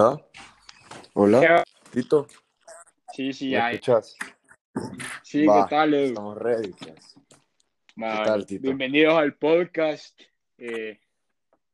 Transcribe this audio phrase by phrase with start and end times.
[0.00, 0.24] Hola.
[1.14, 1.64] Hola.
[1.92, 2.28] Tito.
[3.12, 3.74] Sí, sí, ¿Me hay.
[3.74, 4.16] escuchas?
[5.24, 6.04] Sí, Va, ¿qué tal, Edu?
[6.10, 6.70] Estamos ready.
[6.70, 7.16] pues.
[8.00, 8.62] Va, ¿Qué tal, Tito?
[8.62, 10.20] Bienvenidos al podcast.
[10.56, 11.00] Eh,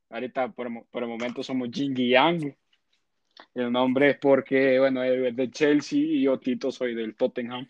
[0.09, 2.57] ahorita por, por el momento somos Jing y Yang.
[3.53, 7.67] El nombre es porque, bueno, él es de Chelsea y yo, Tito, soy del Tottenham.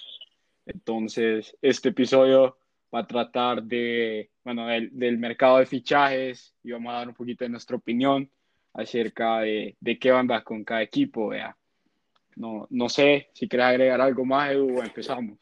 [0.66, 2.58] Entonces, este episodio
[2.94, 7.14] va a tratar de, bueno, del, del mercado de fichajes y vamos a dar un
[7.14, 8.32] poquito de nuestra opinión
[8.76, 11.58] acerca de, de qué bandas con cada equipo, vea.
[12.36, 15.40] No, no sé si quieres agregar algo más, Edu, empezamos.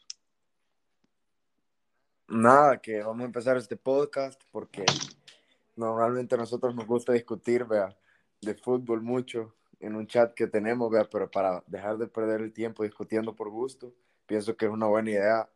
[2.28, 4.84] Nada, que vamos a empezar este podcast porque
[5.76, 7.94] normalmente a nosotros nos gusta discutir, vea,
[8.40, 12.52] de fútbol mucho en un chat que tenemos, vea, pero para dejar de perder el
[12.52, 13.92] tiempo discutiendo por gusto,
[14.26, 15.48] pienso que es una buena idea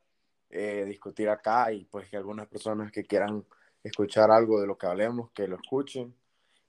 [0.51, 3.45] eh, discutir acá y pues que algunas personas que quieran
[3.85, 6.13] escuchar algo de lo que hablemos, que lo escuchen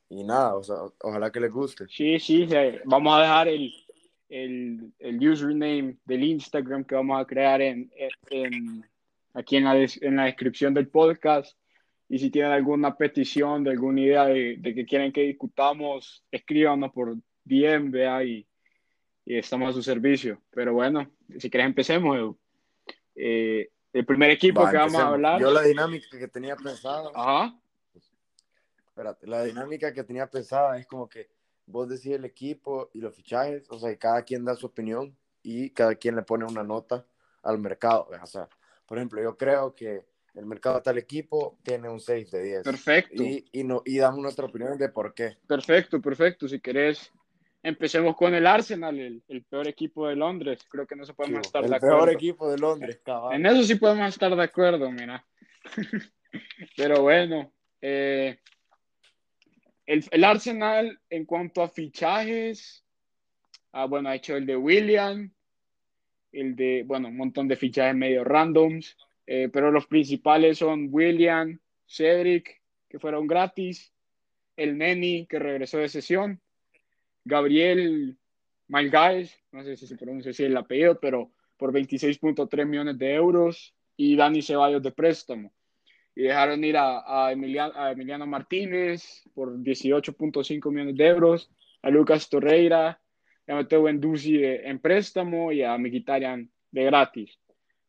[0.10, 1.86] y nada, o sea, ojalá que les guste.
[1.88, 2.56] Sí, sí, sí.
[2.86, 3.72] vamos a dejar el,
[4.30, 7.92] el, el username del Instagram que vamos a crear en,
[8.30, 8.86] en-
[9.34, 11.58] aquí en la, des- en la descripción del podcast.
[12.12, 16.92] Y si tienen alguna petición, de alguna idea de, de que quieren que discutamos, escríbanos
[16.92, 18.48] por DM, vea, y,
[19.26, 20.42] y estamos a su servicio.
[20.50, 21.08] Pero bueno,
[21.38, 22.36] si quieres empecemos.
[23.16, 25.14] Eh, el primer equipo Va, que vamos a empecemos.
[25.14, 25.42] hablar.
[25.42, 27.56] Yo la dinámica que tenía pensada, Ajá.
[29.00, 31.30] Espérate, la dinámica que tenía pensada es como que
[31.66, 35.16] vos decís el equipo y los fichajes, o sea, y cada quien da su opinión
[35.42, 37.06] y cada quien le pone una nota
[37.44, 38.10] al mercado.
[38.22, 38.50] O sea,
[38.86, 40.04] por ejemplo, yo creo que
[40.36, 42.64] el mercado de tal equipo tiene un 6 de 10.
[42.64, 43.24] Perfecto.
[43.24, 45.38] Y, y, no, y damos nuestra opinión de por qué.
[45.48, 46.50] Perfecto, perfecto.
[46.50, 47.10] Si querés,
[47.64, 50.60] empecemos con el Arsenal, el, el peor equipo de Londres.
[50.70, 52.14] Creo que no se podemos estar el de peor acuerdo.
[52.14, 53.36] equipo de Londres, cabal.
[53.36, 55.26] En eso sí podemos estar de acuerdo, mira.
[56.76, 58.40] Pero bueno, eh,
[59.90, 62.86] el, el Arsenal en cuanto a fichajes,
[63.72, 65.32] ah, bueno, ha hecho el de William,
[66.32, 68.96] el de, bueno, un montón de fichajes medio randoms,
[69.26, 73.92] eh, pero los principales son William, Cedric, que fueron gratis,
[74.58, 76.40] el Neni, que regresó de sesión,
[77.26, 78.16] Gabriel
[78.68, 83.74] Malgaez, no sé si se pronuncia así el apellido, pero por 26.3 millones de euros,
[83.98, 85.52] y Dani Ceballos de préstamo.
[86.20, 91.50] Y dejaron ir a, a, Emiliano, a Emiliano Martínez por 18.5 millones de euros,
[91.82, 93.00] a Lucas Torreira,
[93.48, 97.40] a Mateo Benduzi en préstamo y a Mkhitaryan de gratis.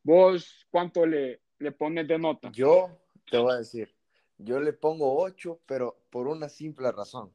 [0.05, 2.53] ¿Vos cuánto le, le pones de nota?
[2.53, 3.93] Yo te voy a decir,
[4.39, 7.35] yo le pongo 8, pero por una simple razón.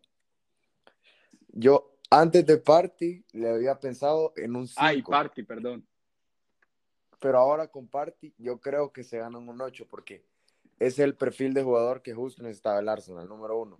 [1.49, 4.79] Yo antes de Party le había pensado en un 5.
[4.81, 5.85] Ay, Party, perdón.
[7.19, 10.23] Pero ahora con Party yo creo que se ganan un 8 porque
[10.79, 13.79] es el perfil de jugador que justo necesitaba el Arsenal, número uno.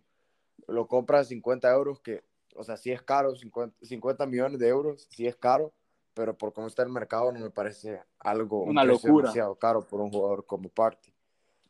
[0.67, 2.23] Lo compra a 50 euros, que,
[2.56, 5.73] o sea, sí es caro, 50, 50 millones de euros, sí es caro,
[6.13, 9.23] pero por cómo está el mercado no me parece algo Una locura.
[9.23, 11.13] demasiado caro por un jugador como Party.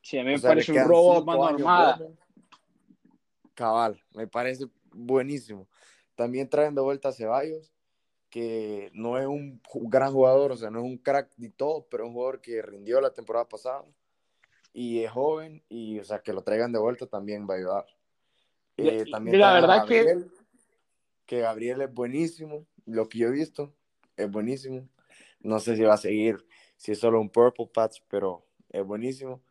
[0.01, 1.97] Sí, a mí me O sea, parece un robo mano armada.
[1.97, 2.17] buenos.
[3.55, 5.67] Cabal, me parece buenísimo.
[6.15, 7.73] También traen de vuelta a Ceballos,
[8.29, 12.03] que no es un gran jugador, o sea, no es un crack ni todo, pero
[12.03, 13.83] es un jugador que rindió la temporada pasada
[14.77, 17.85] y es joven, y o sea, que lo traigan de vuelta también va a ayudar.
[18.75, 20.31] Eh, Y- también y la verdad que- Gabriel,
[21.25, 23.73] que Gabriel es buenísimo, lo que yo he visto
[24.17, 24.89] es buenísimo.
[25.39, 29.41] No sé si va a seguir, si es solo un purple patch, pero es buenísimo.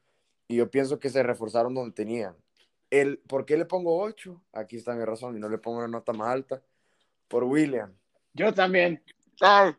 [0.46, 2.36] Y yo pienso que se reforzaron donde tenían.
[2.90, 4.44] El, ¿Por qué le pongo 8?
[4.52, 6.62] Aquí está mi razón y no le pongo una nota más alta.
[7.28, 7.96] Por William.
[8.34, 9.02] Yo también.
[9.40, 9.72] Ay,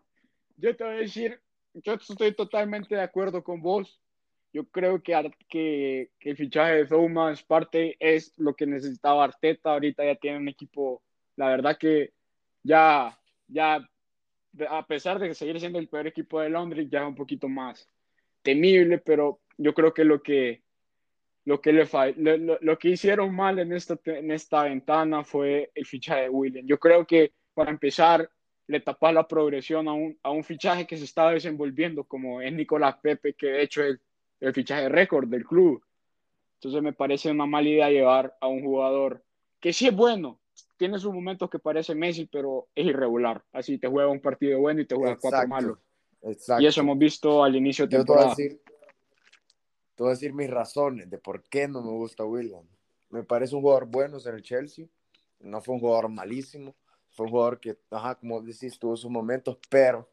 [0.57, 1.39] yo te voy a decir,
[1.75, 4.01] yo estoy totalmente de acuerdo con vos.
[4.55, 5.11] Yo creo que,
[5.49, 9.71] que, que el fichaje de Thomas parte es lo que necesitaba Arteta.
[9.73, 11.03] Ahorita ya tiene un equipo,
[11.35, 12.13] la verdad que
[12.63, 13.85] ya, ya,
[14.69, 17.89] a pesar de seguir siendo el peor equipo de Londres, ya es un poquito más
[18.43, 20.63] temible, pero yo creo que lo que,
[21.45, 21.85] lo que, le
[22.37, 26.65] lo, lo- que hicieron mal en esta, en esta ventana fue el fichaje de William.
[26.65, 28.29] Yo creo que para empezar
[28.67, 32.53] le tapas la progresión a un, a un fichaje que se estaba desenvolviendo, como es
[32.53, 33.99] Nicolás Pepe, que de hecho es
[34.39, 35.83] el fichaje récord del club.
[36.55, 39.23] Entonces me parece una mala idea llevar a un jugador
[39.59, 40.39] que sí es bueno,
[40.77, 43.43] tiene sus momentos que parece Messi, pero es irregular.
[43.51, 45.79] Así te juega un partido bueno y te juega cuatro malos.
[46.21, 46.63] Exacto.
[46.63, 48.35] Y eso hemos visto al inicio de Yo te voy, a temporada.
[48.35, 48.61] decir,
[49.95, 52.65] te voy a decir mis razones de por qué no me gusta William.
[53.09, 54.87] Me parece un jugador bueno en el Chelsea.
[55.39, 56.75] No fue un jugador malísimo.
[57.11, 60.09] Fue un jugador que, ajá, como decís, tuvo sus momentos, pero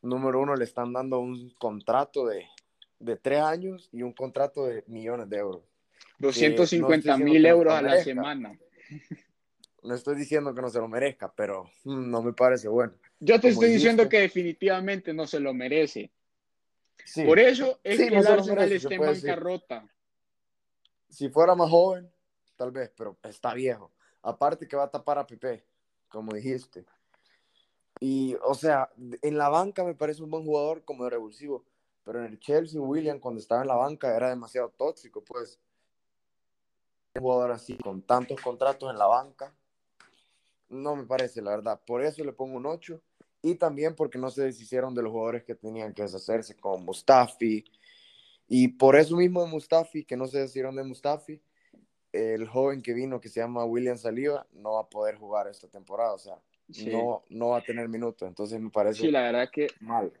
[0.00, 2.46] número uno le están dando un contrato de,
[3.02, 5.62] de tres años y un contrato de millones de euros.
[6.18, 8.58] 250 no estoy mil no euros a la semana.
[9.82, 12.94] no estoy diciendo que no se lo merezca, pero mm, no me parece bueno.
[13.20, 14.16] Yo te Como estoy diciendo dijiste.
[14.16, 16.10] que definitivamente no se lo merece.
[17.04, 17.24] Sí.
[17.24, 19.28] Por eso es Sí, que no el Arsenal merece, está se en decir.
[19.30, 19.88] bancarrota.
[21.08, 22.10] Si fuera más joven,
[22.56, 23.92] tal vez, pero está viejo.
[24.22, 25.64] Aparte que va a tapar a Pepe,
[26.08, 26.84] como dijiste.
[28.00, 28.88] Y, o sea,
[29.20, 31.64] en la banca me parece un buen jugador como de revulsivo,
[32.04, 35.58] pero en el Chelsea, William, cuando estaba en la banca, era demasiado tóxico, pues.
[37.14, 39.54] Un jugador así, con tantos contratos en la banca,
[40.70, 41.80] no me parece, la verdad.
[41.86, 43.00] Por eso le pongo un 8.
[43.42, 47.64] Y también porque no se deshicieron de los jugadores que tenían que deshacerse, como Mustafi.
[48.48, 51.42] Y por eso mismo de Mustafi, que no se deshicieron de Mustafi,
[52.12, 55.68] el joven que vino, que se llama William Saliba, no va a poder jugar esta
[55.68, 56.14] temporada.
[56.14, 56.40] O sea,
[56.70, 56.90] Sí.
[56.90, 58.26] no, no va a tener minutos.
[58.26, 60.12] Entonces me parece Sí, la verdad que mal.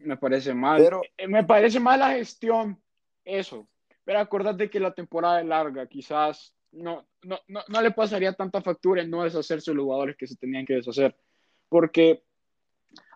[0.00, 0.80] Me parece mal.
[0.82, 2.80] Pero- Eh, Me parece mal la gestión,
[3.24, 3.68] eso.
[4.04, 8.60] Pero acordate que la temporada es larga, quizás no, no, no, no le pasaría tanta
[8.62, 11.16] factura en no deshacerse de los jugadores que se tenían que deshacer.
[11.68, 12.22] Porque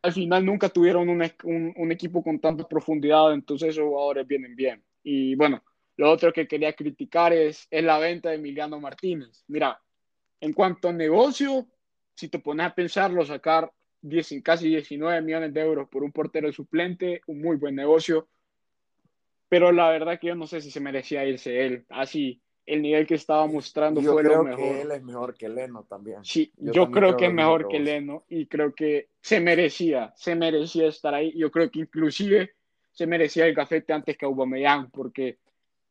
[0.02, 4.54] al final nunca tuvieron un, un- un equipo con tanta profundidad, entonces esos jugadores vienen
[4.54, 4.84] bien.
[5.02, 5.62] Y bueno,
[5.96, 9.44] lo otro que quería criticar es, es la venta de Emiliano Martínez.
[9.48, 9.80] Mira,
[10.40, 11.66] en cuanto a negocio,
[12.14, 13.72] si te pones a pensarlo, sacar
[14.04, 18.28] 10, casi 19 millones de euros por un portero suplente, un muy buen negocio.
[19.48, 21.86] Pero la verdad que yo no sé si se merecía irse él.
[21.88, 24.58] Así, el nivel que estaba mostrando Yo fue creo lo mejor.
[24.58, 26.24] que él es mejor que Leno también.
[26.24, 27.78] Sí, Yo yo, también creo creo que es mejor que.
[27.80, 31.32] Leno y creo que se merecía, se merecía estar ahí.
[31.36, 32.54] Yo creo que inclusive
[32.92, 35.38] se merecía el gafete antes que Aubameyang, porque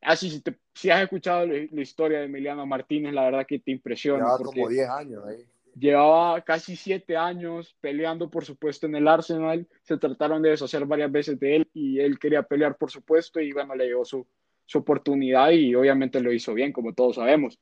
[0.02, 3.60] así si, te- si has escuchado la, la historia de Emiliano Martínez, la verdad que
[3.60, 4.26] te impresiona.
[4.26, 5.46] Lleva porque como 10 años ahí.
[5.76, 9.68] Llevaba casi siete años peleando, por supuesto, en el Arsenal.
[9.82, 13.52] Se trataron de deshacer varias veces de él y él quería pelear, por supuesto, y
[13.52, 14.26] bueno, le llegó su,
[14.66, 17.60] su oportunidad y obviamente lo hizo bien, como todos sabemos.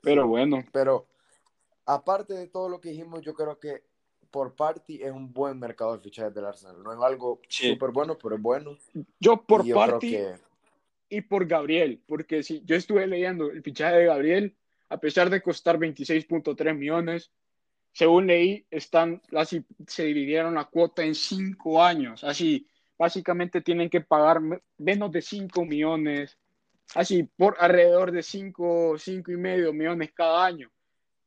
[0.00, 1.06] Pero bueno, Pero
[1.86, 3.82] aparte de todo lo que dijimos, yo creo que
[4.30, 6.82] por party es un buen mercado de fichajes del Arsenal.
[6.82, 7.70] No es algo Sí.
[7.70, 8.76] súper bueno, pero es bueno.
[9.20, 10.34] yo por Y yo creo parte que
[11.08, 14.56] y por Gabriel, porque si yo estuve leyendo el fichaje de Gabriel,
[14.94, 17.32] a pesar de costar 26.3 millones,
[17.92, 24.00] según leí, están, así, se dividieron la cuota en cinco años, así, básicamente tienen que
[24.02, 26.38] pagar me- menos de 5 millones,
[26.94, 30.70] así, por alrededor de 5, cinco y medio millones cada año,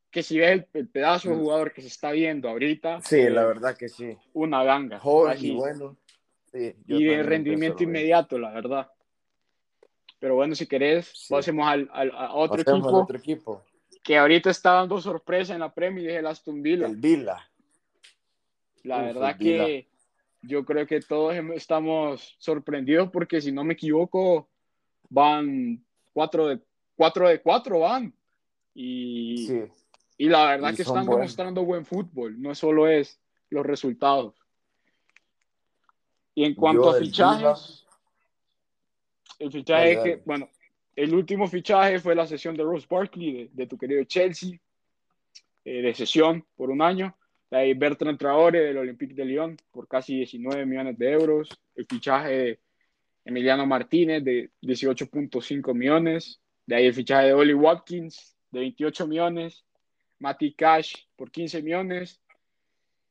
[0.09, 1.39] que si ves el, el pedazo de Mm.
[1.39, 4.15] jugador que se está viendo ahorita, sí, eh, la verdad que sí.
[4.31, 5.97] una ganga, Joven así, y bueno.
[6.53, 8.89] Sí, y de rendimiento inmediato, la verdad.
[10.19, 11.27] Pero bueno, si querés, Sí.
[11.33, 13.63] pasemos al, al- a otro Pasemos equipo otro equipo.
[14.03, 16.87] que ahorita está dando sorpresa en la Premier, es el Aston Villa.
[16.87, 17.49] El Vila.
[18.83, 19.87] La Uf, verdad que
[20.41, 24.47] yo creo que todos estamos sorprendidos porque si no me equivoco,
[25.09, 25.83] van
[26.13, 26.59] 4 de
[26.95, 28.13] 4 de 4 van.
[28.73, 29.63] Y, Sí.
[30.17, 31.15] y la verdad Y que están buenos.
[31.17, 34.33] demostrando buen fútbol, no solo es los resultados.
[36.35, 37.86] Y en cuanto Yo a fichajes,
[39.39, 40.21] el fichaje Dale, que, dale.
[40.25, 40.49] bueno,
[40.95, 44.59] el último fichaje fue la sesión de Rose Barkley de, de tu querido Chelsea,
[45.63, 47.15] eh, de sesión por un año.
[47.51, 51.49] De ahí Bertrand Traore del Olympique de Lyon por casi 19 millones de euros.
[51.75, 52.59] El fichaje de
[53.25, 56.41] Emiliano Martínez de 18.5 millones.
[56.65, 59.65] De ahí el fichaje de Oli Watkins de 28 millones.
[60.19, 62.21] Mati Cash por 15 millones.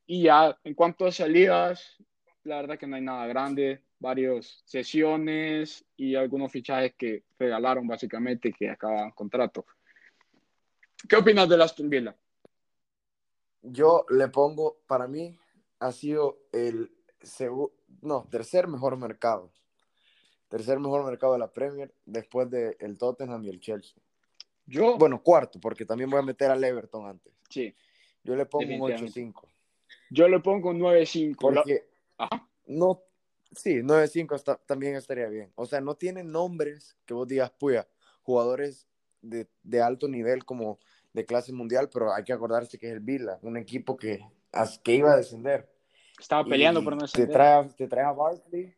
[0.07, 1.97] Y ya en cuanto a salidas,
[2.45, 3.83] la verdad que no hay nada grande.
[3.99, 9.65] Varios sesiones y algunos fichajes que regalaron básicamente que acaban contrato.
[11.09, 12.15] ¿Qué opinas de Aston Villa?
[13.63, 15.37] Yo le pongo, para mí,
[15.81, 17.73] ha sido el segu-
[18.03, 19.51] no, tercer mejor mercado.
[20.49, 24.01] Tercer mejor mercado de la Premier después del el Tottenham y el Chelsea.
[24.67, 27.33] Yo, Bueno, cuarto, porque también voy a meter al Everton antes.
[27.49, 27.75] sí,
[28.23, 29.21] Yo le pongo un Definitivamente.
[29.21, 29.49] 8-5.
[30.11, 31.51] yo le pongo 9-5.
[31.51, 31.89] La- Porque
[32.19, 32.49] Ajá.
[32.67, 33.03] no,
[33.53, 35.53] sí, 9-5 está- también estaría bien.
[35.55, 37.87] O sea, no tiene nombres que vos digas, puya,
[38.23, 38.87] jugadores
[39.23, 40.79] de, de alto nivel como
[41.13, 44.21] de clase mundial, pero hay que acordarse que es el Vila, un equipo que,
[44.83, 45.69] que iba a descender.
[46.19, 47.33] Estaba peleando Y por no te descender.
[47.33, 48.75] trae, a- te trae a Barkley,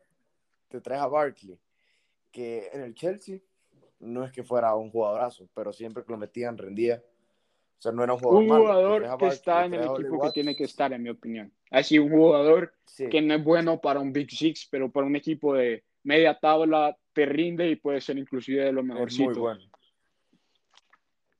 [0.68, 1.58] te trae a Barkley,
[2.30, 3.38] que en el Chelsea
[4.00, 7.02] no es que fuera un jugadorazo, pero siempre que lo metían rendía.
[7.78, 8.64] O sea, no era un jugador Un malo.
[8.64, 10.64] Te jugador traes a que Barkley, está te en el traes equipo que tiene que
[10.64, 11.52] estar, en mi opinión.
[11.70, 15.16] Así, un jugador Sí, que no es bueno para un Big Six, pero para un
[15.16, 19.40] equipo de media tabla te rinde y puede ser inclusive de lo es muy mejorcito.
[19.40, 19.60] bueno.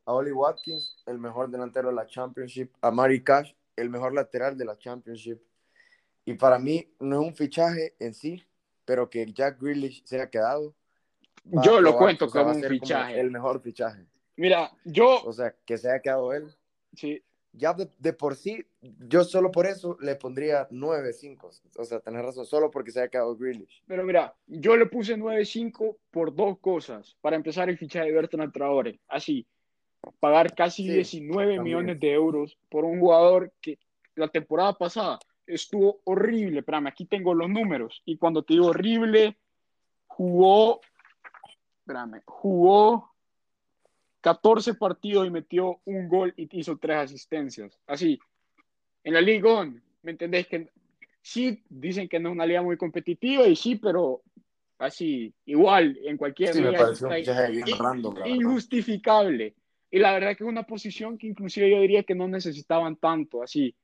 [0.04, 2.70] A Oli Watkins, el mejor delantero de la Championship.
[2.80, 5.38] A Mari Cash, el mejor lateral de la Championship.
[6.24, 8.42] Y para mí no es un fichaje en sí,
[8.84, 10.74] pero que Jack Grealish se haya quedado.
[11.44, 13.20] Yo lo probar, cuento o sea, va como un fichaje.
[13.20, 14.06] el mejor fichaje.
[14.36, 15.22] Mira, yo.
[15.24, 16.54] O sea, que se haya quedado él.
[16.94, 17.22] Sí.
[17.58, 21.60] Ya de, de por sí, yo solo por eso le pondría 9-5.
[21.76, 23.82] O sea, tenés razón, solo porque se haya quedado Grealish.
[23.86, 27.16] Pero mira, yo le puse 9-5 por dos cosas.
[27.20, 29.00] Para empezar, el fichaje de Bertrand Traore.
[29.08, 29.46] Así,
[30.20, 31.62] pagar casi Sí, 19 también.
[31.64, 33.78] millones de euros por un jugador que
[34.14, 36.60] la temporada pasada estuvo horrible.
[36.60, 38.02] Espérame, aquí tengo los números.
[38.04, 39.36] Y cuando te digo horrible,
[40.06, 40.80] jugó.
[41.80, 43.10] Espérame, jugó
[44.20, 47.78] 14 partidos y metió un gol y hizo tres asistencias.
[47.86, 48.18] Así,
[49.04, 50.46] en la Liga On, ¿me entendés?
[50.46, 50.68] Que
[51.22, 54.22] sí, dicen que no es una liga muy competitiva y sí, pero
[54.78, 57.30] así, igual, en cualquier Sí, me liga pareció un está
[57.70, 59.54] in- random, injustificable.
[59.90, 63.42] Y la verdad que es una posición que inclusive yo diría que no necesitaban tanto,
[63.42, 63.74] así.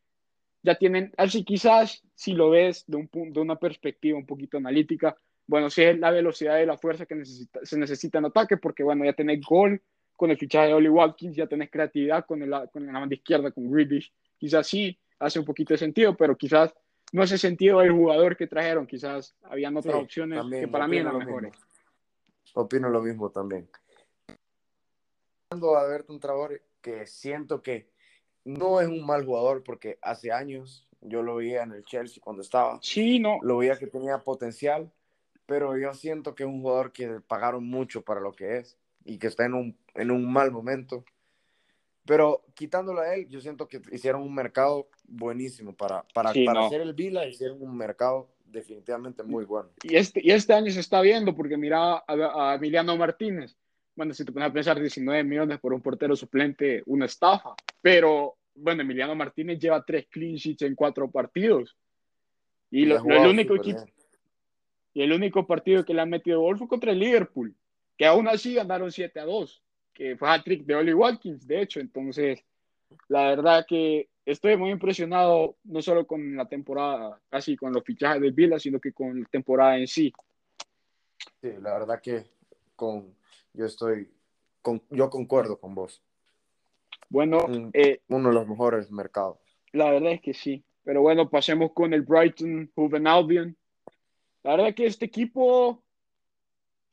[0.62, 5.16] Ya tienen, así quizás si lo ves de, un, de una perspectiva un poquito analítica,
[5.46, 8.82] bueno, sí es la velocidad y la fuerza que necesita, se necesita en ataque, porque
[8.82, 9.80] bueno, ya tenés gol
[10.16, 13.50] con el fichaje de Oli Watkins, ya tenés creatividad con, el, con la banda izquierda,
[13.50, 14.12] con Grealish.
[14.38, 16.72] Quizás sí hace un poquito de sentido, pero quizás
[17.12, 20.86] no hace sentido el jugador que trajeron, quizás habían otras Sí, opciones también, que para
[20.88, 21.52] mí eran mejores.
[21.52, 21.66] mismo.
[22.54, 23.68] Opino lo mismo también.
[25.50, 27.88] A Bertrand Traore, que siento que
[28.44, 32.42] no es un mal jugador porque hace años yo lo veía en el Chelsea cuando
[32.42, 34.90] estaba, Sí, no, lo veía que tenía potencial,
[35.46, 39.18] pero yo siento que es un jugador que pagaron mucho para lo que es y
[39.18, 41.04] que está en un, en un mal momento.
[42.06, 46.60] Pero quitándolo a él, yo siento que hicieron un mercado buenísimo para, para, Sí, para
[46.60, 46.66] no.
[46.66, 49.70] hacer el Vila, hicieron un mercado definitivamente muy bueno.
[49.82, 53.56] Y este, y este año se está viendo porque mira a, a Emiliano Martínez.
[53.96, 57.54] Bueno, si te pones a pensar 19 millones por un portero suplente, una estafa.
[57.80, 61.74] Pero bueno, Emiliano Martínez lleva tres clean sheets en cuatro partidos.
[62.70, 63.80] Y, lo- el, único equipo,
[64.92, 67.54] y el único partido que le han metido gol fue contra el Liverpool,
[67.96, 71.80] que aún así ganaron 7 a 2, que fue hat-trick de Oli Watkins, de hecho.
[71.80, 72.44] Entonces,
[73.08, 78.20] la verdad que estoy muy impresionado, no solo con la temporada, casi con los fichajes
[78.20, 80.12] del Vila, sino que con la temporada en sí.
[81.40, 82.24] Sí, la verdad que
[82.74, 83.14] con,
[83.52, 84.10] yo estoy,
[84.62, 86.02] con, yo concuerdo con vos.
[87.08, 87.70] Bueno, Mm.
[87.74, 89.38] eh, Uno de los mejores mercados.
[89.72, 90.64] la verdad es que sí.
[90.84, 93.56] Pero bueno, pasemos con el Brighton Hove Albion.
[94.42, 95.82] La verdad que este equipo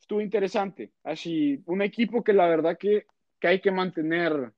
[0.01, 0.91] estuvo interesante.
[1.03, 3.05] Así, un equipo que la verdad que,
[3.39, 4.51] que hay que mantener,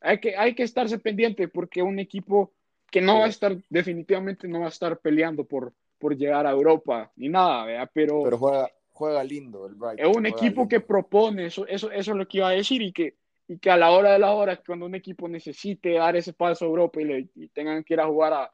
[0.00, 2.52] hay que, hay que estarse pendiente porque un equipo
[2.90, 3.18] que no Sí.
[3.20, 7.28] va a estar, definitivamente no va a estar peleando por, por llegar a Europa ni
[7.28, 7.90] nada, ¿verdad?
[7.92, 10.10] Pero, Pero juega, juega lindo el Brighton.
[10.10, 10.68] es un equipo lindo.
[10.68, 13.16] que propone, eso, eso, eso es lo que iba a decir, y que,
[13.48, 16.64] y que a la hora de la hora, cuando un equipo necesite dar ese paso
[16.64, 18.52] a Europa y, le, y tengan que ir a jugar a,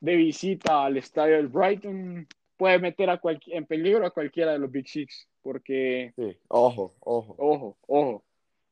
[0.00, 4.70] de visita al estadio del Brighton, puede meter a en peligro a cualquiera de los
[4.70, 7.34] Big Six, porque, Sí, ojo, ojo.
[7.38, 8.24] ojo, ojo,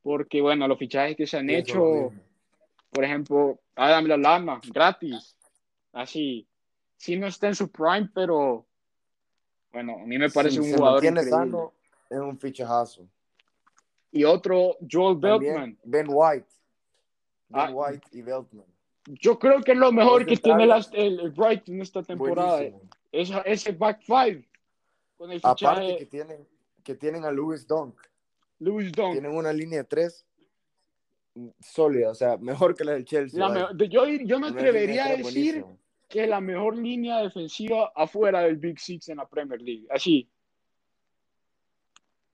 [0.02, 2.12] porque bueno, los fichajes que se han hecho,
[2.90, 5.36] por ejemplo, Adam Lallana, gratis,
[5.92, 6.46] así,
[6.96, 8.66] sí no está en su prime, pero
[9.72, 11.30] bueno, a mí me parece Si un se jugador increíble.
[11.30, 11.72] sano,
[12.10, 13.08] es un fichajazo.
[14.12, 15.76] Y otro, Joel Beltman.
[15.76, 16.46] También Ben White.
[17.48, 18.64] Ben Ah, White y Beltman.
[19.06, 22.56] Yo creo que es lo mejor que tiene las- el, el Brighton esta temporada.
[22.58, 22.80] Buenísimo.
[23.14, 24.44] Esa- ese back five.
[25.16, 26.48] Con el Aparte fichaje que tienen,
[26.82, 28.00] que tienen a Louis Dunk.
[28.58, 29.12] Lewis Dunk.
[29.12, 30.26] Tienen una línea de tres
[31.60, 33.38] sólida, o sea, mejor que la del Chelsea.
[33.40, 35.22] La me- yo, yo me Una atrevería a decir
[35.62, 35.76] buenísima.
[36.08, 39.86] que es la mejor línea defensiva afuera del Big Six en la Premier League.
[39.90, 40.28] Así.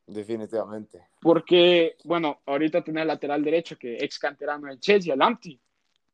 [0.07, 1.07] Definitivamente.
[1.21, 5.61] Porque, bueno, ahorita tenés lateral derecho, que ex canterano del Chelsea, Alanti,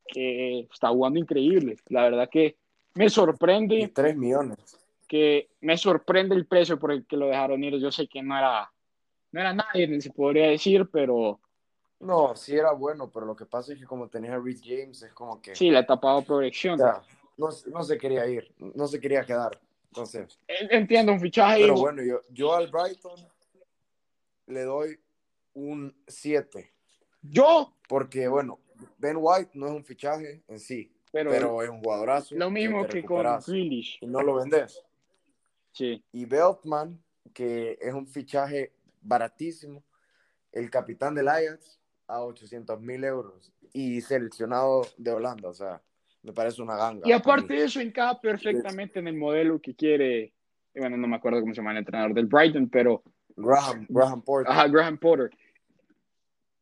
[0.07, 1.75] que está jugando increíble.
[1.87, 2.57] La verdad que
[2.97, 3.91] me sorprende.
[3.93, 4.57] tres millones.
[5.07, 7.77] que me sorprende el precio por el que lo dejaron ir.
[7.79, 8.71] Yo sé que no era,
[9.31, 11.39] no era nadie, ni se podría decir, pero
[11.99, 15.01] No, sí era bueno, pero lo que pasa es que como tenía a Rhys James,
[15.03, 16.77] es como que sí, le ha tapado o proyección.
[16.77, 17.01] sea,
[17.37, 19.59] no, no se quería ir, no se quería quedar.
[19.89, 21.61] Entonces, Entiendo, un fichaje.
[21.61, 23.19] pero bueno, yo, yo al Brighton
[24.47, 24.99] le doy
[25.53, 26.71] un 7,
[27.21, 28.59] Yo, porque bueno,
[28.97, 32.35] Ben White no es un fichaje en sí, pero, pero, es un jugadorazo.
[32.35, 33.99] lo mismo te que con Grealish.
[34.01, 34.83] Y no lo vendes.
[35.71, 36.99] Sí, Y Beltman,
[37.33, 39.83] que es un fichaje baratísimo,
[40.51, 45.81] el capitán del Ajax a 800 mil euros y seleccionado de Holanda, o sea,
[46.23, 47.07] me parece una ganga.
[47.07, 50.33] y aparte de eso, encaja perfectamente en el modelo que quiere.
[50.75, 53.03] Bueno, no me acuerdo cómo se llama el entrenador del Brighton, pero
[53.35, 54.51] Graham, Graham Porter.
[54.51, 55.29] Ajá, Graham Potter.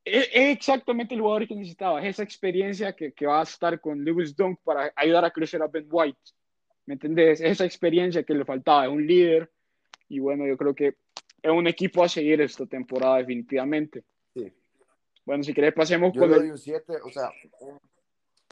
[0.06, 3.82] Es, es exactamente el jugador que necesitaba, es esa experiencia que, que va a estar
[3.82, 6.20] con Lewis Dunk para ayudar a crecer a Ben White.
[6.86, 7.42] ¿Me entendés?
[7.42, 9.52] Es esa experiencia que le faltaba, es un líder.
[10.08, 10.96] Y bueno, yo creo que
[11.42, 14.04] es un equipo a seguir esta temporada definitivamente.
[14.36, 14.54] Sí,
[15.26, 16.40] Bueno, si querés pasemos Yo con el...
[16.40, 17.32] doy un 7, o sea,
[17.62, 17.80] un,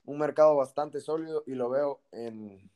[0.06, 2.68] un mercado bastante sólido y lo veo en,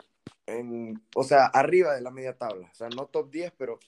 [0.46, 2.70] en, o sea, arriba de la media tabla.
[2.72, 3.80] O sea, no top 10, pero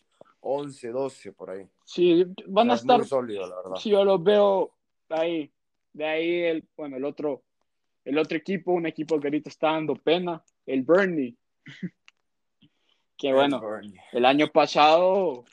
[0.42, 1.68] 11, 12 por ahí.
[1.86, 2.98] Sí, van O a sea, es estar...
[2.98, 3.76] muy sólido, la verdad.
[3.76, 4.72] Sí, yo los veo
[5.10, 5.52] ahí.
[5.94, 7.44] De ahí, el, bueno, el otro,
[8.06, 11.36] el otro equipo, un equipo que ahorita está dando pena, el Burnley.
[13.18, 14.00] que bueno, Burnley.
[14.12, 15.46] el año pasado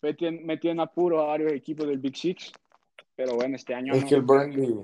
[0.00, 2.52] metió, en- apuro a varios equipos del Big Six,
[3.16, 4.08] pero bueno, este año Es no.
[4.08, 4.74] que el Burnley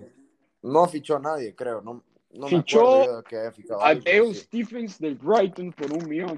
[0.63, 1.81] no fichó a nadie, creo.
[1.83, 4.35] No, no Fichó que haya fichado a Dale sí.
[4.35, 6.37] Stephens del Brighton por un millón.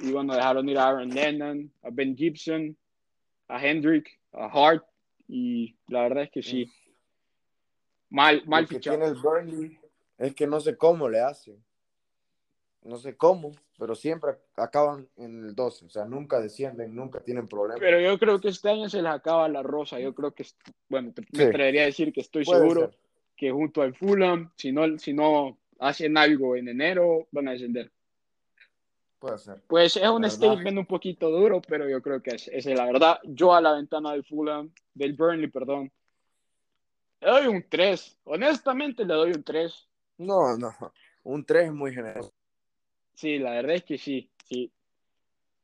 [0.00, 2.76] Y bueno, dejaron ir a Aaron Lennon, a Ben Gibson,
[3.48, 4.84] a Hendrick, a Hart.
[5.28, 6.70] Y la verdad es que sí.
[8.12, 8.98] Mal, mal que fichado.
[8.98, 9.78] tiene el Burnley
[10.18, 11.56] es que no sé cómo le hacen.
[12.84, 15.86] No sé cómo, pero siempre acaban en el 12.
[15.86, 17.80] O sea, nunca descienden, nunca tienen problemas.
[17.80, 19.98] Pero yo creo que este año se les acaba la rosa.
[19.98, 20.44] Yo creo que,
[20.88, 21.42] bueno, te- me Sí.
[21.44, 22.98] atrevería a decir que estoy Puede seguro ser.
[23.36, 27.90] que junto al Fulham, si no, si no hacen algo en enero, van a descender.
[29.20, 29.62] Puede ser.
[29.68, 33.20] Pues es un statement un poquito duro, pero yo creo que es, es la verdad.
[33.22, 35.90] Yo a la ventana del Fulham, del Burnley, perdón,
[37.22, 38.18] le doy un 3.
[38.24, 39.88] Honestamente le doy un 3.
[40.18, 40.74] No, no.
[41.24, 42.32] Un 3 es muy generoso.
[43.14, 44.72] Sí, la verdad es que sí, sí.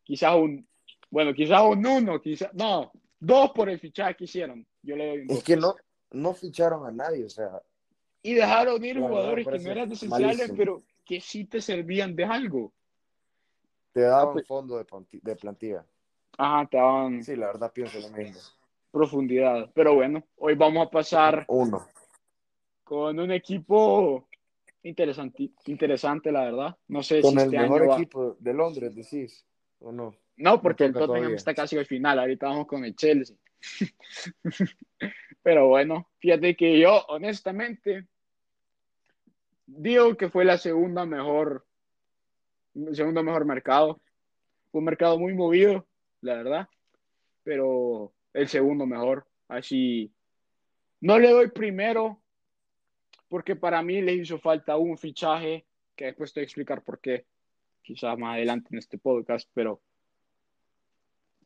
[0.05, 0.67] Quizás un,
[1.11, 4.67] bueno, quizás un 1, quizás, no, 2 por el fichaje que hicieron.
[4.83, 5.38] Yo le doy un 2.
[5.38, 5.75] Es que no,
[6.12, 7.25] no ficharon a nadie.
[7.25, 7.61] O sea,
[8.23, 12.73] Y dejaron ir jugadores que no eran esenciales, pero que sí te servían de algo.
[13.93, 15.85] te daban pues- fondo de plantilla.
[16.37, 18.38] Ajá, te daban Sí, la verdad pienso lo mismo.
[18.99, 19.71] Profundidad.
[19.75, 21.87] Pero bueno, hoy vamos a pasar Uno.
[22.83, 24.28] con un equipo
[24.83, 26.76] interesante, interesante la verdad.
[26.88, 29.47] No sé Con si el este mejor año va- equipo de Londres, decís.
[29.81, 30.17] ¿O no?
[30.37, 31.37] No, porque el Tottenham todavía.
[31.37, 32.19] está casi al final.
[32.19, 33.37] Ahorita vamos con el Chelsea.
[35.43, 38.07] Pero bueno, fíjate que yo, honestamente,
[39.67, 41.64] digo que fue la segunda mejor,
[42.92, 44.01] segundo mejor mercado.
[44.73, 45.87] Fue un mercado muy movido,
[46.20, 46.68] la verdad,
[47.42, 49.27] pero el segundo mejor.
[49.48, 50.11] Así,
[51.01, 52.18] no le doy primero,
[53.29, 55.64] porque para mí le hizo falta un fichaje,
[55.96, 57.24] que después te voy a explicar por qué,
[57.83, 59.81] quizás más adelante en este podcast, pero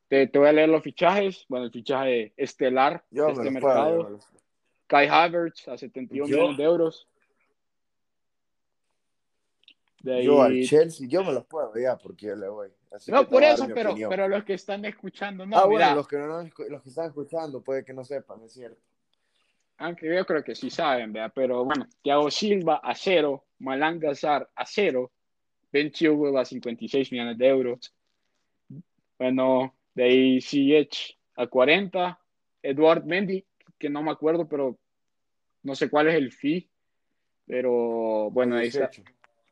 [0.09, 1.45] te, te voy a leer los fichajes.
[1.49, 4.11] Bueno, el fichaje estelar Yo de me este puedo, mercado.
[4.11, 4.29] los-
[4.87, 7.09] Kai Havertz a 71 Yo- millones de euros.
[10.03, 12.69] De ahí- Yo al Chelsea, yo me los puedo ya porque yo le voy.
[12.91, 14.11] Así No, por eso, pero, opinión.
[14.11, 17.07] pero los que están escuchando, no, ah, mira, bueno, los que, no, los que están
[17.07, 18.81] escuchando puede que no sepan, es cierto.
[19.79, 21.33] aunque yo creo que sí saben, ¿verdad?
[21.35, 25.11] pero bueno, Thiago Silva a cero, Malanga Zar a cero,
[25.73, 27.93] Ben Chilwell a 56 millones de euros.
[29.19, 32.19] Bueno, de ahí CH a 40,
[32.63, 33.45] Eduard Mendy,
[33.79, 34.79] que no me acuerdo, pero
[35.63, 36.69] no sé cuál es el fee,
[37.47, 38.91] pero bueno, ahí está.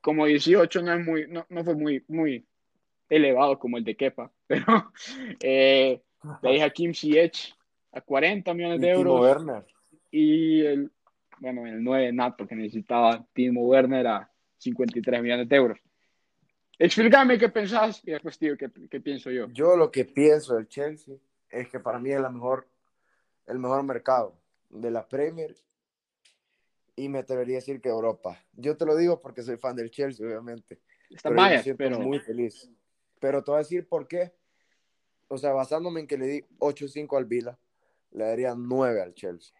[0.01, 0.03] 18.
[0.03, 2.47] como 18 no es muy, no, no fue muy, muy
[3.09, 4.93] elevado como el de Kepa, pero
[5.41, 6.01] eh,
[6.43, 7.55] de ahí Hakim Ziyech
[7.93, 9.65] a 40 millones Y de Timo euros Werner.
[10.11, 10.91] y el,
[11.39, 15.79] bueno, el 9 Nato que necesitaba Timo Werner a 53 millones de euros.
[16.79, 19.49] Explícame qué pensás y después digo qué, qué pienso yo.
[19.49, 21.17] Yo lo que pienso del Chelsea
[21.51, 22.67] es que para mí es la mejor,
[23.47, 24.35] el mejor mercado
[24.71, 25.55] de la Premier
[26.96, 28.42] y me atrevería a decir que Europa.
[28.53, 30.81] Yo te lo digo porque soy fan del Chelsea, obviamente.
[31.11, 32.70] Está pero me siento pero muy feliz.
[33.18, 34.33] Pero te voy a decir por qué.
[35.29, 37.59] O sea, basándome en que le di 8-5 al Vila,
[38.11, 39.55] le daría 9 al Chelsea.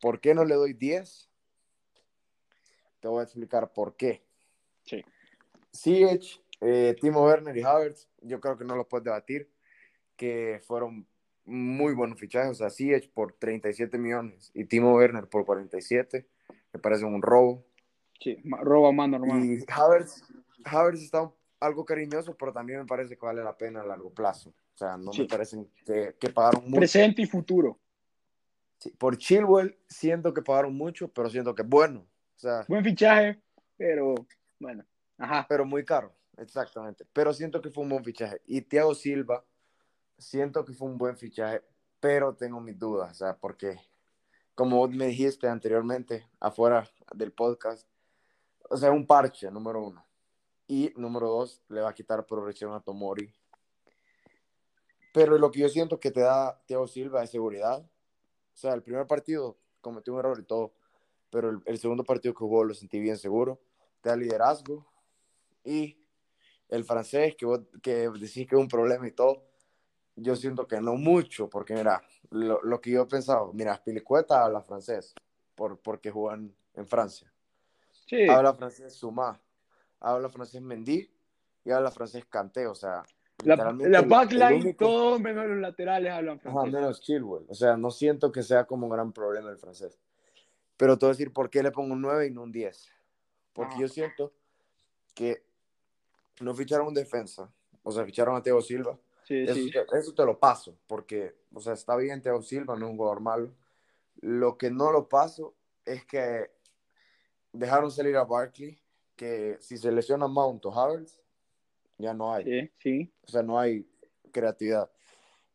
[0.00, 1.30] ¿Por qué no le doy 10?
[3.00, 4.24] Te voy a explicar por qué.
[4.84, 5.02] sí,
[5.74, 9.50] Ziyech, eh, Timo Werner y Havertz, yo creo que no los puedes debatir,
[10.16, 11.06] que fueron
[11.44, 12.52] muy buenos fichajes.
[12.52, 16.26] O sea, Ziyech por 37 millones y Timo Werner por 47,
[16.72, 17.64] me parece un robo.
[18.20, 19.44] sí, ma- roba más normal.
[19.44, 20.22] Y Havertz,
[20.64, 21.30] Havertz está
[21.60, 24.50] algo cariñoso, pero también me parece que vale la pena a largo plazo.
[24.50, 25.22] O sea, no Sí.
[25.22, 26.76] me parece que, que pagaron mucho.
[26.76, 27.78] Presente y futuro.
[28.78, 32.00] Sí, Por Chilwell siento que pagaron mucho, pero siento que bueno.
[32.36, 33.40] O sea, Buen fichaje,
[33.76, 34.14] pero
[34.58, 34.84] bueno,
[35.18, 35.46] ajá.
[35.48, 37.04] pero muy caro, exactamente.
[37.12, 38.40] Pero siento que fue un buen fichaje.
[38.46, 39.44] Y Thiago Silva,
[40.18, 41.62] siento que fue un buen fichaje,
[42.00, 43.76] pero tengo mis dudas, o sea, porque
[44.54, 47.88] como me dijiste anteriormente, afuera del podcast,
[48.68, 50.06] o sea, un parche, número uno.
[50.66, 53.32] Y número dos, le va a quitar progresión a Tomori.
[55.12, 57.80] Pero lo que yo siento que te da Thiago Silva es seguridad.
[57.82, 60.72] O sea, el primer partido cometió un error y todo,
[61.30, 63.60] pero el, el segundo partido que jugó lo sentí bien seguro.
[64.00, 64.86] Te da liderazgo.
[65.64, 65.98] Y
[66.68, 69.44] el francés, que vos que decís que es un problema y todo,
[70.16, 74.44] yo siento que no mucho, porque mira, lo, lo que yo he pensado, mira, Pilicueta
[74.44, 75.14] habla francés,
[75.54, 77.32] por, porque juegan en Francia.
[78.06, 79.40] Sí, Habla francés Suma,
[80.00, 81.10] habla francés Mendy
[81.64, 83.02] y habla francés Kanté, o sea,
[83.44, 86.72] la, la backline, único- todos menos los laterales hablan Ajá, francés.
[86.72, 87.44] menos Chilwell.
[87.48, 89.98] O sea, no siento que sea como un gran problema el francés.
[90.76, 92.90] Pero te voy a decir por qué le pongo un 9 y no un 10.
[93.52, 93.80] Porque Ajá.
[93.80, 94.32] yo siento
[95.14, 95.42] que
[96.40, 97.50] no ficharon un defensa.
[97.82, 98.98] O sea, ficharon a Teo Silva.
[99.24, 99.70] Sí, Eso, sí.
[99.70, 100.76] te, eso te lo paso.
[100.86, 103.54] Porque, o sea, está bien Teo Silva, no es un jugador malo.
[104.20, 105.54] Lo que no lo paso
[105.84, 106.50] es que
[107.52, 108.78] dejaron salir a Barkley.
[109.16, 111.20] Que si se lesiona Mount o Havertz,
[111.98, 112.44] ya no hay.
[112.44, 113.12] Sí, sí.
[113.24, 113.86] O sea, no hay
[114.32, 114.90] creatividad.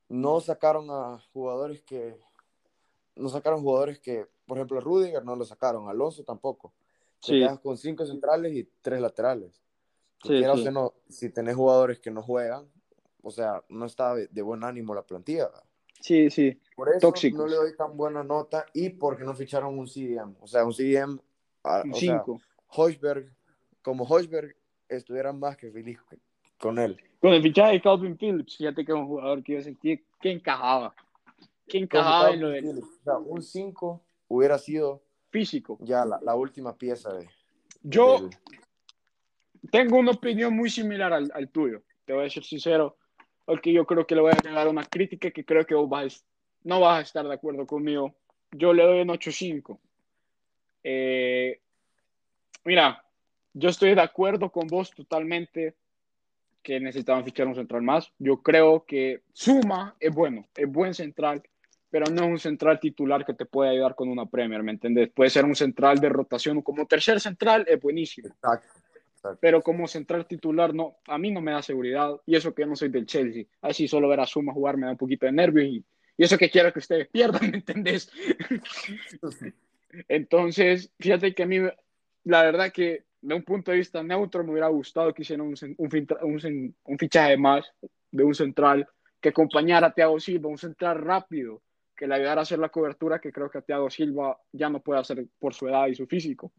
[0.08, 2.17] No sacaron a jugadores que.
[3.15, 4.25] No sacaron jugadores que.
[4.45, 5.89] Por ejemplo, Rudiger no lo sacaron.
[5.89, 6.73] Alonso tampoco.
[7.19, 7.39] Te Sí.
[7.39, 9.60] quedas con cinco centrales y tres laterales.
[10.23, 10.63] Sí, sí.
[10.71, 12.71] no, si tenés jugadores que no juegan,
[13.27, 15.49] o sea, no está de, de buen ánimo la plantilla.
[15.99, 16.57] Sí, sí.
[16.75, 17.39] Por eso Tóxicos.
[17.39, 20.35] no le doy tan buena nota y porque no ficharon un CDM.
[20.39, 21.19] O sea, un CDM.
[21.63, 22.41] a- Un o sea, 5.
[22.69, 23.33] Hoiberg,
[23.81, 24.55] como Hoiberg
[24.87, 25.99] estuvieran más que feliz
[26.59, 26.97] con él.
[27.19, 30.31] Con el fichaje de Calvin Phillips, fíjate que es un jugador que yo sentí que
[30.31, 30.95] encajaba.
[31.67, 32.87] Que encajaba en lo del Phillips.
[33.01, 35.77] O sea, un 5 hubiera sido físico.
[35.81, 37.27] ya la, la última pieza de.
[37.83, 38.29] Yo
[39.71, 42.97] tengo una opinión muy similar al, al tuyo, te voy a ser sincero,
[43.47, 46.25] porque yo creo que le voy a dar una crítica que creo que vas,
[46.65, 48.13] no vas a estar de acuerdo conmigo.
[48.51, 49.79] Yo le doy un 8.5.
[50.83, 51.62] Eh,
[52.65, 53.01] mira,
[53.53, 55.75] yo estoy de acuerdo con vos totalmente
[56.62, 58.12] que necesitaban fichar un central más.
[58.19, 61.41] Yo creo que Suma es bueno, es buen central,
[61.89, 65.10] pero no es un central titular que te puede ayudar con una Premier, ¿me entendés?
[65.15, 68.67] Puede ser un central de rotación, como tercer central es buenísimo Exacto.
[69.27, 69.39] Exacto.
[69.41, 72.67] pero como central titular no, a mí no me da seguridad y eso que yo
[72.67, 75.31] no soy del Chelsea, así solo ver a Suma jugar me da un poquito de
[75.31, 75.85] nervios y,
[76.17, 78.11] y eso que quiero que ustedes pierdan, ¿me entendés?
[80.07, 81.59] Entonces, fíjate que a mí,
[82.23, 85.55] la verdad que de un punto de vista neutro me hubiera gustado que hicieran un,
[85.77, 87.71] un, un fichaje más
[88.11, 88.87] de un central
[89.19, 91.61] que acompañara a Thiago Silva, un central rápido
[91.95, 94.81] que le ayudara a hacer la cobertura que creo que a Thiago Silva ya no
[94.81, 96.53] puede hacer por su edad y su físico.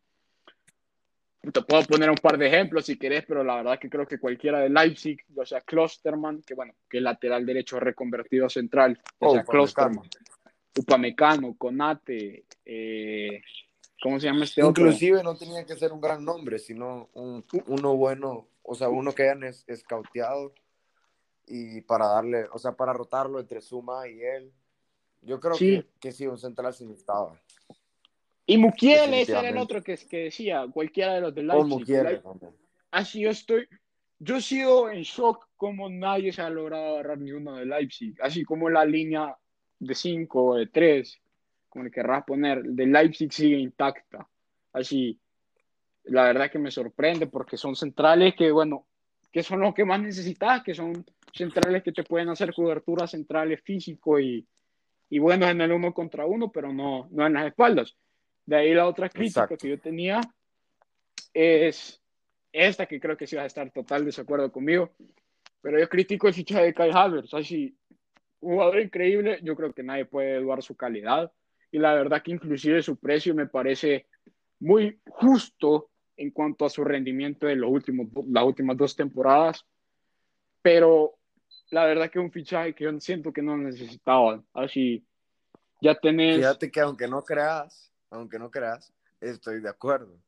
[1.52, 4.18] Te puedo poner un par de ejemplos si querés, pero la verdad que creo que
[4.18, 9.02] cualquiera de Leipzig, o sea, Klosterman, que bueno, que lateral derecho reconvertido a central, ya
[9.20, 9.44] Oh, sea.
[9.44, 10.08] Klosterman,
[10.78, 13.40] Upamecano, Conate, eh,
[14.02, 14.84] ¿cómo se llama este otro?
[14.84, 19.12] Inclusive no tenía que ser un gran nombre, sino un, uno bueno, o sea, uno
[19.12, 20.52] que hayan es, escauteado
[21.46, 24.52] y para darle, o sea, para rotarlo entre Suma y él.
[25.22, 25.82] Yo creo Sí.
[25.82, 27.40] que, que sí, un central sí necesitaba.
[28.50, 31.68] Y Mukiel, ese era el otro que, que decía, cualquiera de los de Leipzig.
[32.14, 32.22] Leip-
[32.90, 33.68] Así yo estoy,
[34.18, 38.14] yo he sido en shock como nadie se ha logrado agarrar ni uno de Leipzig,
[38.22, 39.36] así como la línea
[39.78, 41.20] de 5 o de 3,
[41.68, 44.26] como le querrás poner, de Leipzig sigue intacta.
[44.72, 45.20] Así,
[46.04, 48.86] la verdad que me sorprende porque son centrales que, bueno,
[49.30, 53.60] que son los que más necesitas, que son centrales que te pueden hacer cobertura centrales
[53.62, 54.46] físico y,
[55.10, 57.94] y buenos en el uno contra uno, pero no, no en las espaldas.
[58.48, 59.58] De ahí la otra crítica Exacto.
[59.58, 60.22] que yo tenía
[61.34, 62.00] es
[62.50, 64.90] esta que creo que sí vas a estar total desacuerdo conmigo,
[65.60, 67.76] pero yo critico el fichaje de Kai Havertz, así,
[68.40, 71.30] un jugador increíble, yo creo que nadie puede dudar su calidad.
[71.70, 74.06] Y la verdad que inclusive su precio me parece
[74.60, 79.66] muy justo en cuanto a su rendimiento de los últimos, las últimas dos temporadas,
[80.62, 81.18] pero
[81.70, 85.04] la verdad que es un fichaje que yo siento que no necesitaban, así,
[85.82, 86.36] ya tenés...
[86.36, 90.18] Fíjate que aunque no creas, aunque no creas, estoy de acuerdo.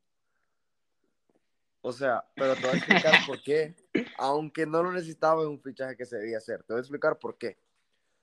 [1.82, 3.74] O sea, pero te voy a explicar por qué.
[4.18, 6.62] Aunque no lo necesitaba, es un fichaje que se debía hacer.
[6.62, 7.56] Te voy a explicar por qué.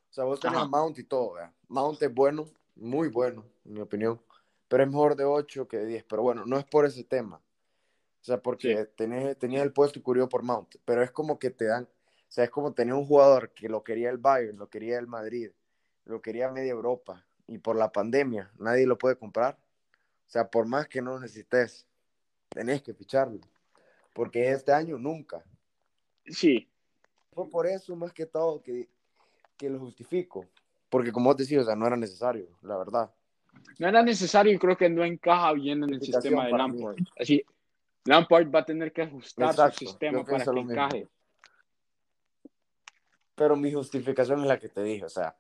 [0.10, 0.66] O sea, vos tenés Ajá.
[0.66, 1.52] a Mount y todo, ¿verdad?
[1.68, 4.22] Mount es bueno, muy bueno, en mi opinión.
[4.68, 6.04] Pero es mejor de 8 que de 10.
[6.04, 7.38] Pero bueno, no es por ese tema.
[7.38, 10.76] O sea, porque tenés, tenías el puesto y curió por Mount.
[10.86, 11.86] Pero es como que te dan.
[11.86, 15.08] O sea, es como tener un jugador que lo quería el Bayern, lo quería el
[15.08, 15.52] Madrid,
[16.04, 17.26] lo quería media Europa.
[17.48, 19.58] Y por la pandemia, nadie lo puede comprar.
[20.28, 21.86] O sea, por más que no lo necesites,
[22.50, 23.40] tenés que ficharlo.
[24.14, 25.44] Porque este año nunca.
[26.26, 26.68] Sí,
[27.32, 28.90] Fue por eso, más que todo, que,
[29.58, 30.46] que lo justifico.
[30.90, 33.12] Porque como te decía, o sea, no era necesario, la verdad.
[33.80, 36.58] no era necesario y creo que no encaja bien en el sistema de mí.
[36.58, 36.98] Lampard.
[37.20, 37.46] Así,
[38.06, 40.72] Lampard va a tener que ajustar Exacto, su sistema para que lo mismo.
[40.72, 41.08] encaje.
[43.36, 45.36] Pero mi justificación es la que te dije, o sea,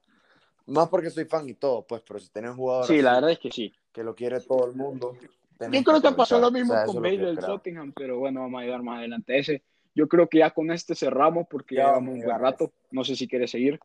[0.67, 3.13] más porque soy fan y todo, pues, pero si tenés un jugador Sí, así, la
[3.15, 3.73] verdad es que sí.
[3.91, 5.17] que lo quiere todo el mundo.
[5.59, 6.41] Yo creo que pasó aprovechar.
[6.41, 7.39] lo mismo O sea, eso con que Bale del.
[7.39, 9.63] Tottenham, pero bueno, vamos a llegar más adelante a ese.
[9.95, 12.71] Yo creo que ya con este cerramos porque Ya ya vamos un buen rato.
[12.91, 13.79] No sé si quieres seguir.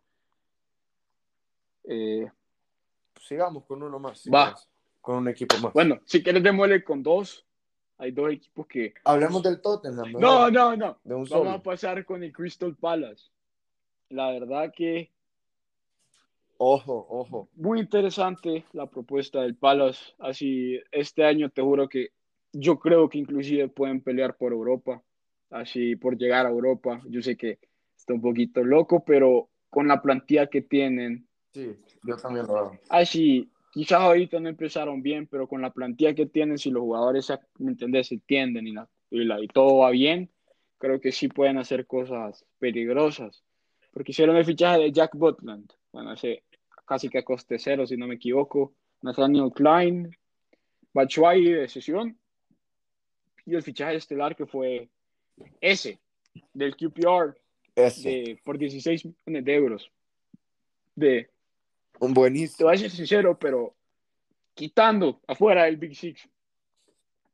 [1.84, 2.28] Eh,
[3.20, 4.24] sigamos con uno más.
[4.32, 4.54] Va.
[5.00, 5.72] con un equipo más.
[5.72, 7.46] Bueno, si quieres demuele con dos.
[7.98, 8.94] Hay dos equipos que.
[9.04, 10.12] Hablemos del Tottenham.
[10.12, 10.98] No, no, no.
[11.04, 11.50] De un Vamos solo.
[11.50, 13.30] a pasar con el Crystal Palace.
[14.10, 15.10] La verdad que
[16.58, 17.48] Ojo, ojo.
[17.56, 20.12] muy interesante la propuesta del Palace.
[20.18, 22.10] Así, este año te juro que
[22.52, 25.02] yo creo que inclusive pueden pelear por Europa.
[25.50, 27.02] Así, por llegar a Europa.
[27.08, 27.58] Yo sé que
[27.96, 32.78] está un poquito loco, pero con la plantilla que tienen, Sí, yo también lo hago.
[32.88, 37.26] así, quizás ahorita no empezaron bien, pero con la plantilla que tienen, si los jugadores,
[37.26, 40.30] se- ¿me entendés?, se entienden y, la- y, la- y todo va bien,
[40.78, 43.42] creo que sí pueden hacer cosas peligrosas.
[43.92, 46.42] Porque hicieron el fichaje de Jack Butland, bueno, ese
[46.86, 50.16] casi que a coste cero, si no me equivoco, Nathaniel Klein,
[50.92, 52.18] Batshuayi de sesión,
[53.46, 54.88] y el fichaje estelar que fue
[55.60, 56.00] ese,
[56.52, 57.36] del QPR,
[57.74, 59.90] de, por 16 millones de euros.
[60.94, 61.30] De,
[61.98, 62.68] Un te buenísimo.
[62.68, 63.74] voy a ser sincero, pero
[64.54, 66.28] quitando afuera del Big Six,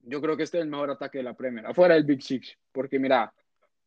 [0.02, 2.56] yo creo que este es el mejor ataque de la Premier, afuera del Big Six,
[2.72, 3.32] porque mira,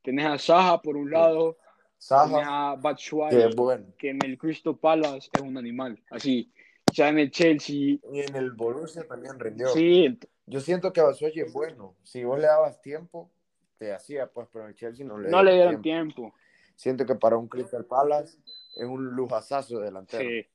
[0.03, 1.57] tenés a Saha por un lado,
[2.01, 3.85] Saja, Batshuayi, que bueno.
[3.95, 6.51] que en el Crystal Palace es un animal, así,
[6.91, 9.67] ya en el Chelsea, Y en el Borussia también rindió.
[9.67, 11.95] sí, Yo siento que Batshuayi es bueno.
[12.01, 13.29] Si vos le dabas tiempo,
[13.77, 16.15] te hacía, pues, pero el Chelsea no le no le dieron dieron tiempo.
[16.15, 16.37] tiempo.
[16.75, 18.35] Siento que para un Crystal Palace
[18.77, 20.27] es un lujazazo delantero.
[20.27, 20.47] Sí.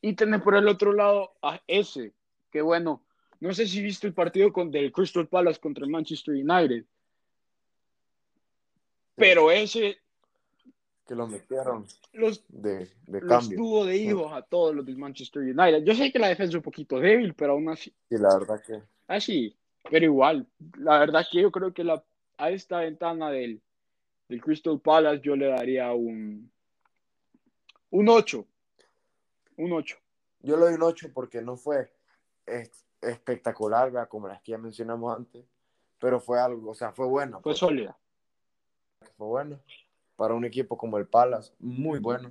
[0.00, 2.12] Y tenés por el otro lado a ese,
[2.50, 3.04] que bueno,
[3.38, 6.84] no sé si viste el partido con, del Crystal Palace contra el Manchester United,
[9.14, 10.01] pero ese
[11.12, 13.58] Que lo metieron los, de, de los cambio.
[13.58, 15.84] tuvo de hijos a todos los del Manchester United.
[15.84, 18.62] Yo sé que la defensa es un poquito débil, pero aún así, Y la verdad
[18.66, 19.54] que así,
[19.90, 20.46] pero igual,
[20.78, 22.02] la verdad que yo creo que la,
[22.38, 23.60] a esta ventana del,
[24.26, 26.50] del Crystal Palace yo le daría un,
[27.90, 28.46] un 8,
[29.58, 29.98] un 8.
[30.40, 31.92] yo le doy un 8 porque no fue
[32.46, 34.08] es- espectacular, ¿verdad?
[34.08, 35.44] como las que ya mencionamos antes,
[35.98, 37.32] pero fue algo, o sea, fue bueno.
[37.42, 37.98] Fue pues, sólida.
[39.18, 39.60] fue bueno.
[40.16, 42.30] Para un equipo como el Palace, muy bueno.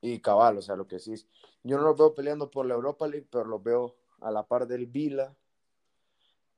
[0.00, 1.12] Y cabal, o sea, lo que sí.
[1.12, 1.26] es-
[1.62, 4.66] Yo no los veo peleando por la Europa League, pero los veo a la par
[4.66, 5.34] del Vila,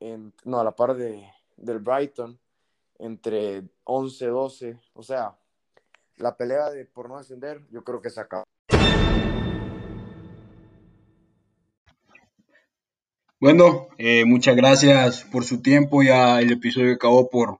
[0.00, 2.38] en, no, a la par de, del Brighton,
[2.98, 4.78] entre 11, 12.
[4.94, 5.36] O sea,
[6.16, 8.44] la pelea de por no ascender, yo creo que se acaba.
[13.40, 16.02] Bueno, eh, muchas gracias por su tiempo.
[16.02, 17.58] Ya el episodio acabó por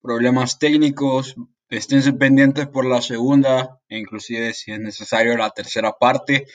[0.00, 1.34] problemas técnicos.
[1.70, 6.46] Esténse pendientes por la segunda e inclusive si es necesario la tercera parte.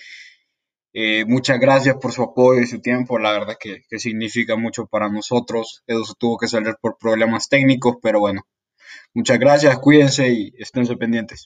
[0.94, 3.20] Eh, muchas gracias por su apoyo y su tiempo.
[3.20, 5.84] La verdad que, que significa mucho para nosotros.
[5.88, 8.42] Eso tuvo que salir por problemas técnicos, pero bueno.
[9.16, 11.42] Muchas gracias, cuídense y esténse pendientes.